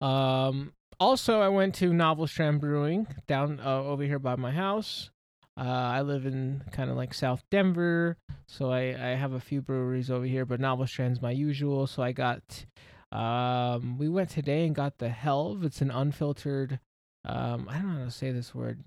[0.00, 5.10] um, also, I went to Novel Strand Brewing down uh, over here by my house.
[5.56, 9.60] Uh, I live in kind of like South Denver, so I, I have a few
[9.60, 11.86] breweries over here, but Novel Strand's my usual.
[11.86, 12.64] So I got,
[13.12, 15.64] um, we went today and got the Helve.
[15.64, 16.80] It's an unfiltered,
[17.24, 18.80] um, I don't know how to say this word,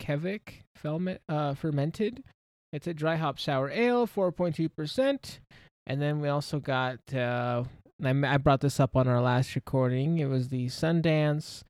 [0.00, 2.24] Kevik ferment, uh, fermented.
[2.72, 5.38] It's a dry hop sour ale, 4.2%.
[5.86, 7.64] And then we also got, uh,
[7.98, 10.18] and I, m- I brought this up on our last recording.
[10.18, 11.62] It was the Sundance,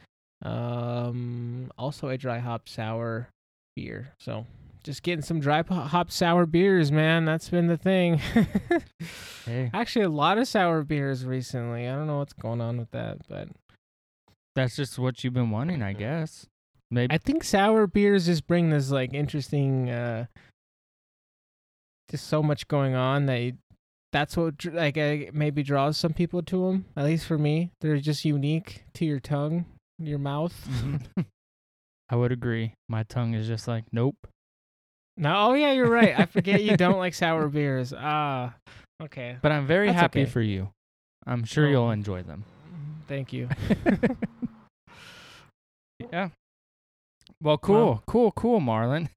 [0.42, 3.28] um, also a dry hop sour
[3.76, 4.12] beer.
[4.18, 4.46] So
[4.84, 7.24] just getting some dry hop sour beers, man.
[7.24, 8.20] That's been the thing.
[9.44, 11.88] Hey, Actually, a lot of sour beers recently.
[11.88, 13.48] I don't know what's going on with that, but
[14.54, 16.46] that's just what you've been wanting, I guess.
[16.92, 17.12] Maybe.
[17.12, 20.26] I think sour beers just bring this like interesting, uh,
[22.08, 23.52] just so much going on that you,
[24.12, 24.96] that's what like
[25.32, 26.84] maybe draws some people to them.
[26.96, 29.64] At least for me, they're just unique to your tongue,
[29.98, 30.54] your mouth.
[30.70, 31.02] Mhm.
[32.10, 32.74] I would agree.
[32.88, 34.16] My tongue is just like, nope.
[35.16, 36.18] No, oh yeah, you're right.
[36.18, 37.94] I forget you don't like sour beers.
[37.96, 38.54] Ah,
[39.02, 39.38] okay.
[39.40, 40.30] But I'm very That's happy okay.
[40.30, 40.70] for you.
[41.26, 41.70] I'm sure Oh.
[41.70, 42.44] you'll enjoy them.
[43.08, 43.48] Thank you.
[46.12, 46.28] yeah.
[47.40, 49.08] Well, cool, cool, cool, Marlon.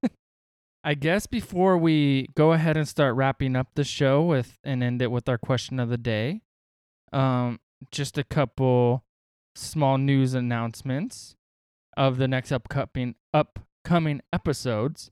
[0.86, 5.02] I guess before we go ahead and start wrapping up the show with and end
[5.02, 6.42] it with our question of the day,
[7.12, 7.58] um,
[7.90, 9.04] just a couple
[9.56, 11.34] small news announcements
[11.96, 15.10] of the next upcoming upcoming episodes.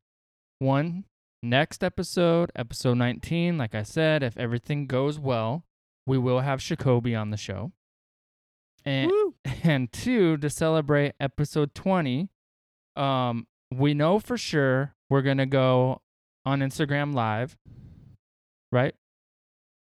[0.60, 1.06] One,
[1.42, 5.64] next episode, episode 19, like I said, if everything goes well,
[6.06, 7.72] we will have Shakobi on the show.
[8.84, 9.34] And Woo.
[9.64, 12.28] and two, to celebrate episode 20,
[12.94, 16.00] um, we know for sure we're going to go
[16.44, 17.56] on Instagram live,
[18.72, 18.96] right?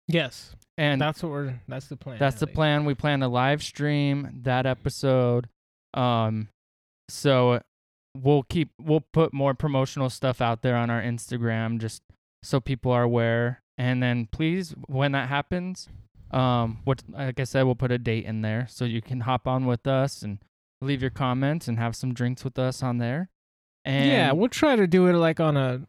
[0.09, 0.57] Yes.
[0.77, 2.19] And that's what we're that's the plan.
[2.19, 2.85] that's the plan.
[2.85, 5.49] We plan to live stream that episode.
[5.95, 6.49] Um,
[7.09, 7.61] so
[8.21, 12.03] we'll keep we'll put more promotional stuff out there on our Instagram just
[12.43, 13.63] so people are aware.
[13.79, 15.89] And then please, when that happens,
[16.33, 19.47] um, what like I said, we'll put a date in there so you can hop
[19.47, 20.39] on with us and
[20.81, 23.31] leave your comments and have some drinks with us on there.
[23.85, 25.87] And yeah, we'll try to do it like on a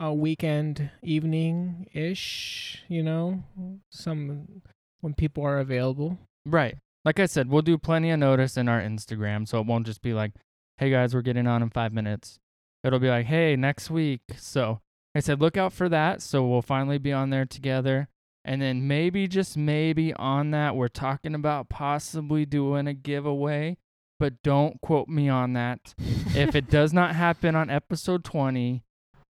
[0.00, 3.42] a weekend evening ish, you know,
[3.90, 4.62] some
[5.00, 6.18] when people are available.
[6.46, 6.76] Right.
[7.04, 10.02] Like I said, we'll do plenty of notice in our Instagram, so it won't just
[10.02, 10.32] be like,
[10.76, 12.38] "Hey guys, we're getting on in five minutes."
[12.84, 14.80] It'll be like, "Hey, next week." So
[15.14, 16.22] I said, look out for that.
[16.22, 18.08] So we'll finally be on there together,
[18.44, 23.78] and then maybe just maybe on that, we're talking about possibly doing a giveaway,
[24.18, 25.94] but don't quote me on that.
[25.98, 28.82] if it does not happen on episode twenty,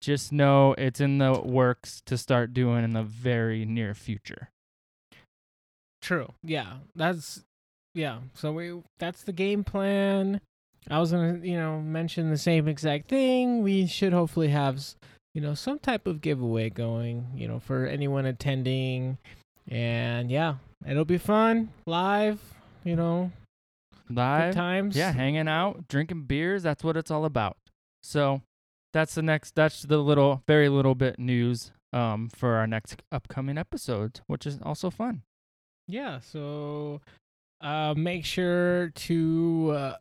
[0.01, 4.51] just know it's in the works to start doing in the very near future.
[6.03, 6.33] True.
[6.43, 6.75] Yeah.
[6.95, 7.43] That's
[7.95, 8.19] yeah.
[8.35, 10.41] So we that's the game plan.
[10.91, 13.63] I was gonna, you know, mention the same exact thing.
[13.63, 14.83] We should hopefully have,
[15.33, 19.17] you know, some type of giveaway going, you know, for anyone attending.
[19.67, 22.39] And yeah, it'll be fun live.
[22.85, 23.33] You know,
[24.09, 24.55] good Live.
[24.55, 24.97] times.
[24.97, 27.57] Yeah, hanging out, drinking beers, that's what it's all about.
[28.03, 28.43] So
[28.93, 33.59] that's the next that's the little very little bit news um for our next upcoming
[33.59, 35.23] episodes, which is also fun.
[35.87, 37.01] Yeah, so
[37.61, 39.97] uh, make sure to, uh,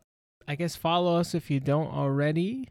[0.46, 2.68] I guess, follow us if you don't already.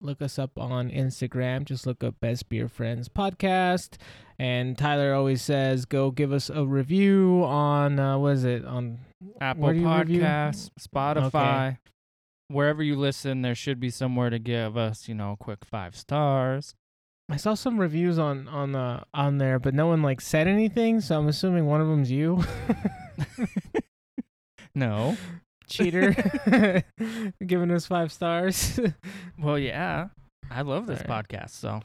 [0.00, 1.64] Look us up on Instagram.
[1.64, 3.96] Just look up Best Beer Friends Podcast.
[4.38, 8.64] And Tyler always says, go give us a review on, uh, what is it?
[8.64, 8.98] On
[9.40, 10.20] Apple Where do you review?
[10.22, 11.78] Podcasts, Spotify,
[12.48, 16.74] wherever you listen, there should be somewhere to give us, you know, quick five stars.
[17.28, 21.00] I saw some reviews on on uh, on there, but no one like said anything.
[21.00, 22.42] So I'm assuming one of them's you,
[24.74, 25.16] No.
[25.70, 26.14] cheater,
[27.46, 28.78] giving us five stars.
[29.38, 30.08] Well, yeah.
[30.50, 31.26] I love this Alright.
[31.28, 31.80] podcast, so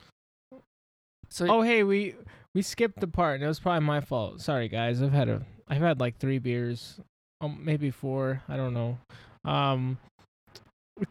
[1.30, 2.16] So Oh hey, we
[2.54, 3.36] we skipped the part.
[3.36, 4.42] and It was probably my fault.
[4.42, 5.02] Sorry guys.
[5.02, 7.00] I've had a I've had like 3 beers.
[7.42, 8.98] Um maybe 4, I don't know.
[9.46, 9.98] Um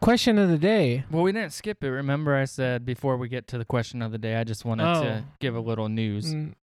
[0.01, 1.03] question of the day.
[1.11, 1.89] well, we didn't skip it.
[1.89, 4.85] Remember, I said before we get to the question of the day, I just wanted
[4.87, 5.03] Oh.
[5.03, 6.33] to give a little news.
[6.33, 6.53] Mm,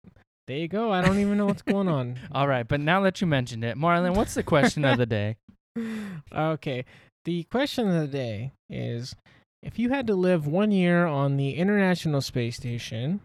[0.49, 0.91] there you go.
[0.93, 2.19] I don't even know what's going on.
[2.33, 5.37] All right, but now that you mentioned it, Marlon, what's the question of the day?
[6.33, 6.85] okay.
[7.25, 9.15] The question of the day is
[9.63, 13.21] if you had to live 1 year on the International Space Station,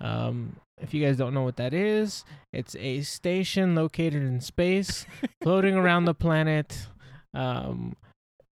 [0.00, 5.06] um if you guys don't know what that is, it's a station located in space,
[5.42, 6.86] floating around the planet.
[7.34, 7.96] Um,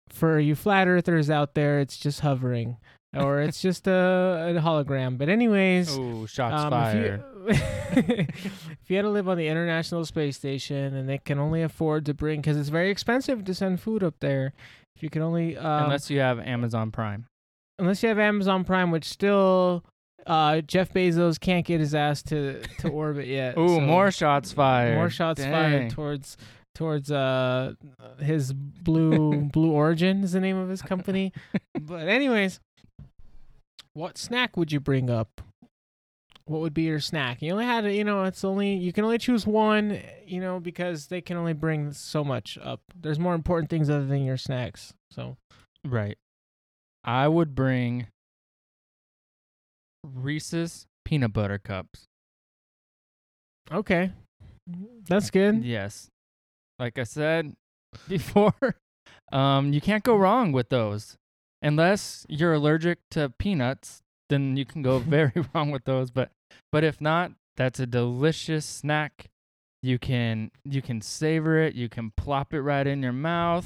[0.09, 2.77] for you flat earthers out there, it's just hovering,
[3.15, 5.17] or it's just a, a hologram.
[5.17, 7.23] But anyways, Oh, shots um, fired.
[7.47, 7.57] If
[7.97, 8.03] you,
[8.81, 12.05] if you had to live on the International Space Station and they can only afford
[12.07, 14.53] to bring, because it's very expensive to send food up there.
[14.95, 17.25] If you can only, um, Unless you have Amazon Prime.
[17.79, 19.83] unless you have Amazon Prime, which still,
[20.27, 23.57] uh, Jeff Bezos can't get his ass to to orbit yet.
[23.57, 24.95] Ooh, so- more shots fired.
[24.95, 25.51] more shots Dang.
[25.51, 26.37] fired towards
[26.75, 27.73] towards uh
[28.19, 31.31] his blue blue origin is the name of his company
[31.81, 32.59] but anyways
[33.93, 35.41] what snack would you bring up
[36.45, 39.17] what would be your snack you only had you know it's only you can only
[39.17, 43.69] choose one you know because they can only bring so much up there's more important
[43.69, 45.37] things other than your snacks so
[45.85, 46.17] Right.
[47.03, 48.07] I would bring
[50.03, 52.05] Reese's peanut butter cups.
[53.71, 54.11] okay
[55.07, 56.09] that's good Yes.
[56.79, 57.53] Like I said
[58.07, 58.53] before,
[59.31, 61.17] um, you can't go wrong with those.
[61.63, 66.11] Unless you're allergic to peanuts, then you can go very wrong with those.
[66.11, 66.29] But
[66.71, 69.29] but if not, that's a delicious snack.
[69.81, 73.65] You can you can savor it, you can plop it right in your mouth.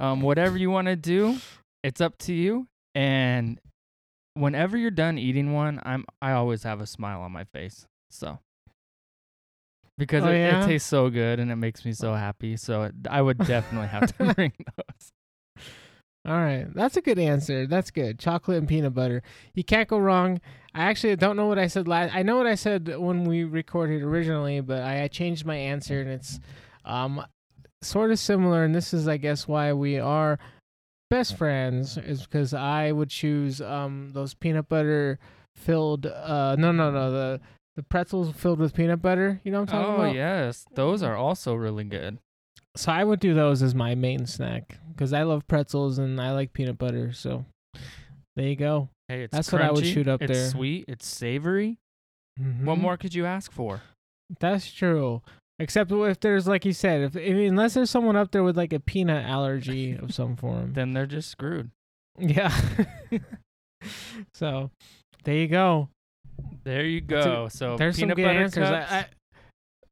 [0.00, 1.36] Um, whatever you want to do,
[1.84, 2.66] it's up to you.
[2.94, 3.60] And
[4.34, 7.86] whenever you're done eating one, I'm I always have a smile on my face.
[8.10, 8.38] So
[9.98, 10.62] because Oh, it, yeah?
[10.64, 12.56] it tastes so good and it makes me so happy.
[12.56, 15.12] So it, I would definitely have to bring those.
[16.26, 17.66] All right, that's a good answer.
[17.66, 18.18] That's good.
[18.18, 19.22] Chocolate and peanut butter.
[19.54, 20.40] You can't go wrong.
[20.74, 22.14] I actually don't know what I said last.
[22.14, 26.00] I know what I said when we recorded originally, but I, I changed my answer,
[26.00, 26.40] and it's
[26.84, 27.24] um
[27.82, 28.64] sort of similar.
[28.64, 30.38] And this is, I guess, why we are
[31.10, 35.20] best friends is because I would choose um those peanut butter
[35.54, 36.06] filled.
[36.06, 37.10] Uh, no, no, no.
[37.12, 37.40] The
[37.76, 39.40] the pretzels filled with peanut butter.
[39.44, 40.14] You know what I'm talking Oh about?
[40.16, 42.18] yes, those are also really good.
[42.76, 46.32] So I would do those as my main snack because I love pretzels and I
[46.32, 47.12] like peanut butter.
[47.12, 47.44] So
[48.36, 48.88] there you go.
[49.08, 50.50] Hey, it's That's what I would crunchy, shoot up it's there.
[50.50, 50.84] sweet.
[50.88, 51.78] It's savory.
[52.36, 52.80] What Mhm.
[52.80, 53.80] more could you ask for?
[54.40, 55.22] That's true.
[55.58, 58.56] Except if there's like you said, if I mean, unless there's someone up there with
[58.58, 60.74] like a peanut allergy of some form.
[60.74, 61.70] Then they're just screwed.
[62.18, 62.52] yeah.
[64.34, 64.70] so
[65.24, 65.88] there you go.
[66.64, 67.48] There you That's a- go.
[67.48, 68.68] so There's some peanut good butter answers.
[68.68, 69.06] I, I,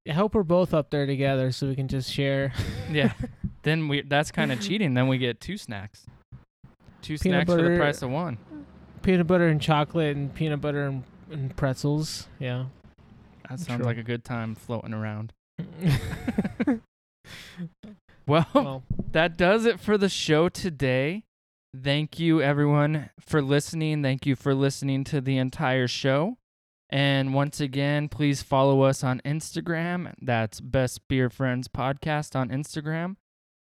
[0.08, 2.52] I hope we're both up there together so we can just share.
[2.90, 3.12] yeah.
[3.62, 4.92] Then we that's kind of cheating.
[4.92, 6.04] Then we get two snacks.
[7.00, 8.36] Two Peanut snacks for the price of one.
[9.00, 12.28] peanut butter and chocolate and peanut butter and, and pretzels.
[12.38, 12.66] Yeah.
[13.48, 13.86] That sounds True.
[13.86, 15.32] like a good time floating around.
[18.26, 18.82] Well, well,
[19.12, 21.24] that does it for the show today.
[21.78, 24.02] Thank you, everyone, for listening.
[24.02, 26.38] Thank you for listening to the entire show.
[26.94, 30.14] And once again, please follow us on Instagram.
[30.22, 33.16] That's Best Beer Friends Podcast on Instagram.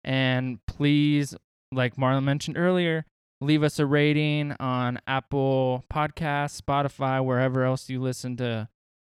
[0.03, 1.33] And please,
[1.71, 3.05] like Marlon mentioned earlier,
[3.39, 8.67] leave us a rating on Apple Podcasts, Spotify, wherever else you listen to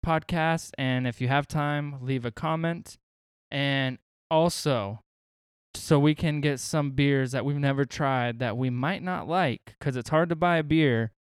[0.03, 0.71] podcasts.
[0.79, 2.97] And if you have time, leave a comment.
[3.51, 3.99] And
[4.31, 5.01] also,
[5.75, 9.75] so we can get some beers that we've never tried that we might not like
[9.77, 11.11] because it's hard to buy a beer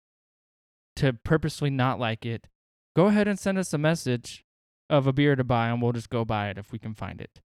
[0.94, 2.46] to purposely not like it
[2.96, 4.42] go ahead and send us a message
[4.90, 7.20] of a beer to buy and we'll just go buy it if we can find
[7.20, 7.40] it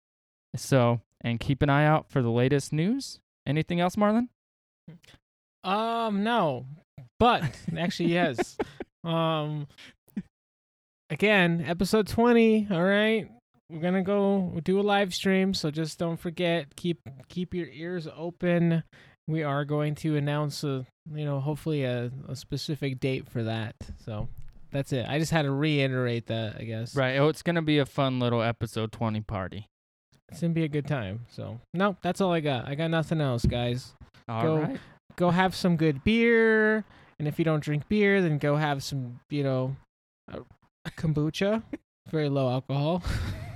[0.56, 4.28] so and keep an eye out for the latest news anything else marlon
[5.64, 6.66] um, no,
[7.20, 7.44] but
[7.78, 8.58] actually, yes.
[9.04, 9.68] um,
[11.10, 12.68] again, episode 20.
[12.72, 13.28] All right.
[13.70, 15.54] We're going to go do a live stream.
[15.54, 17.00] So just don't forget, keep,
[17.30, 18.84] keep your ears open.
[19.28, 23.76] We are going to announce a, you know, hopefully a, a specific date for that.
[24.04, 24.28] So
[24.72, 25.06] that's it.
[25.08, 26.96] I just had to reiterate that, I guess.
[26.96, 27.18] right.
[27.18, 29.68] Oh it's gonna be a fun little episode 20 party.
[30.32, 31.26] It's going to be a good time.
[31.30, 32.66] So, no, that's all I got.
[32.66, 33.92] I got nothing else, guys.
[34.30, 34.74] All right.
[34.76, 34.80] Go-
[35.18, 36.86] go have some good beer
[37.20, 39.76] and if you don't drink beer then go have some you know
[40.32, 40.40] uh,
[40.98, 41.62] kombucha.
[42.10, 43.04] Very low alcohol.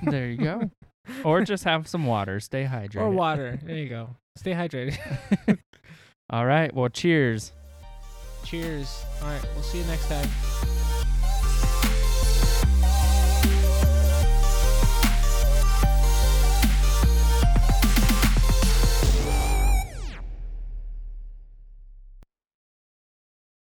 [0.04, 0.70] There you go.
[1.24, 2.40] Or just have some water.
[2.40, 2.96] Stay hydrated.
[3.02, 3.60] Or water.
[3.64, 4.10] There you go.
[4.38, 4.98] Stay hydrated.
[6.32, 6.74] All right.
[6.74, 7.52] Well cheers.
[8.44, 9.06] Cheers.
[9.22, 9.46] All right.
[9.54, 10.75] We'll see you next time